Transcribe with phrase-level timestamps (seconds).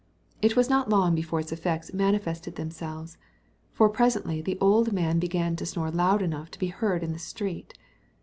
[0.41, 3.19] It was not long before its effects manifested themselves;
[3.71, 7.19] for presently the old man began to snore loud enough to be heard in the
[7.19, 7.77] street.